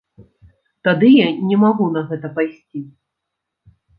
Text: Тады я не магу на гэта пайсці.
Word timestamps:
Тады 0.87 1.07
я 1.15 1.27
не 1.51 1.57
магу 1.65 1.85
на 1.97 2.01
гэта 2.13 2.27
пайсці. 2.39 2.79